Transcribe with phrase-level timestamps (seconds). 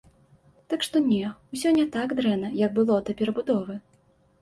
[0.73, 1.19] Так што не,
[1.57, 3.81] усё не так дрэнна, як было да перабудовы.